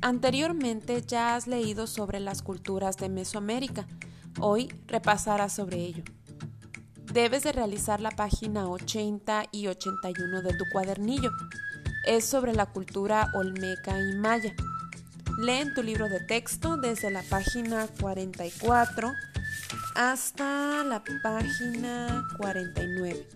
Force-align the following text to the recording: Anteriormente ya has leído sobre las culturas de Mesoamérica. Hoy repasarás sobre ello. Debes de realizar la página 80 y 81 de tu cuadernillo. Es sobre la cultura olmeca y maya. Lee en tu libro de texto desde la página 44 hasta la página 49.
Anteriormente 0.00 1.02
ya 1.06 1.34
has 1.34 1.46
leído 1.46 1.86
sobre 1.86 2.20
las 2.20 2.42
culturas 2.42 2.96
de 2.96 3.08
Mesoamérica. 3.08 3.86
Hoy 4.40 4.72
repasarás 4.86 5.52
sobre 5.52 5.78
ello. 5.78 6.04
Debes 7.12 7.42
de 7.42 7.52
realizar 7.52 8.00
la 8.00 8.10
página 8.10 8.68
80 8.68 9.44
y 9.50 9.66
81 9.66 10.42
de 10.42 10.54
tu 10.54 10.64
cuadernillo. 10.70 11.30
Es 12.06 12.24
sobre 12.24 12.54
la 12.54 12.66
cultura 12.66 13.30
olmeca 13.34 13.98
y 14.00 14.14
maya. 14.16 14.54
Lee 15.38 15.60
en 15.60 15.74
tu 15.74 15.82
libro 15.82 16.08
de 16.08 16.20
texto 16.20 16.76
desde 16.76 17.10
la 17.10 17.22
página 17.22 17.88
44 18.00 19.12
hasta 19.94 20.84
la 20.84 21.02
página 21.22 22.24
49. 22.38 23.26